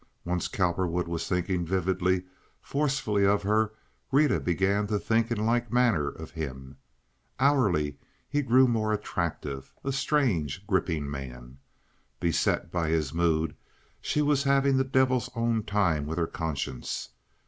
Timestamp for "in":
5.29-5.45